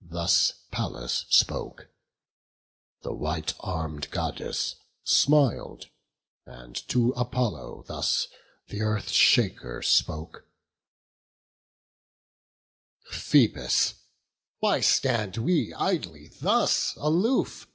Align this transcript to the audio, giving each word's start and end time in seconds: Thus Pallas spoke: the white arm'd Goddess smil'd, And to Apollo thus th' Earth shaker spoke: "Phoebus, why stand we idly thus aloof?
Thus 0.00 0.52
Pallas 0.70 1.26
spoke: 1.28 1.88
the 3.02 3.12
white 3.12 3.54
arm'd 3.58 4.08
Goddess 4.12 4.76
smil'd, 5.02 5.90
And 6.46 6.76
to 6.86 7.10
Apollo 7.16 7.86
thus 7.88 8.28
th' 8.68 8.74
Earth 8.74 9.08
shaker 9.10 9.82
spoke: 9.82 10.46
"Phoebus, 13.10 13.94
why 14.60 14.78
stand 14.78 15.38
we 15.38 15.74
idly 15.74 16.28
thus 16.28 16.94
aloof? 16.96 17.66